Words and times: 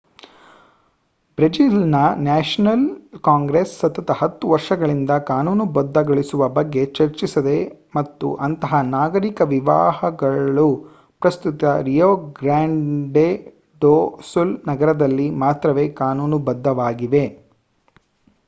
ಬ್ರೆಜಿಲ್‌ನ 1.37 1.97
National 2.21 2.85
Congress 3.23 3.73
ಸತತ 3.75 4.13
10 4.21 4.49
ವರ್ಷಗಳಿಂದ 4.51 5.11
ಕಾನೂನುಬದ್ಧಗೊಳಿಸುವ 5.27 6.47
ಬಗ್ಗೆ 6.55 6.83
ಚರ್ಚಿಸಿದೆ 6.95 7.55
ಮತ್ತು 7.95 8.29
ಅಂತಹ 8.47 8.79
ನಾಗರಿಕ 8.89 9.47
ವಿವಾಹಗಳು 9.53 10.67
ಪ್ರಸ್ತುತ 11.21 11.63
ರಿಯೊ 11.85 12.09
ಗ್ರಾಂಡೆ 12.39 13.29
ಡೊ 13.81 13.95
ಸುಲ್ 14.31 14.57
ನಗರದಲ್ಲಿ 14.71 15.29
ಮಾತ್ರವೇ 15.43 15.87
ಕಾನೂನುಬದ್ಧವಾಗಿವೆ 16.01 17.25